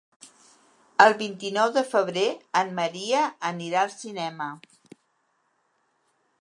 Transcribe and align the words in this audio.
El 1.03 1.13
vint-i-nou 1.19 1.73
de 1.75 1.83
febrer 1.91 2.25
en 2.63 2.73
Maria 2.81 3.21
anirà 3.53 3.83
al 3.85 3.95
cinema. 3.99 4.51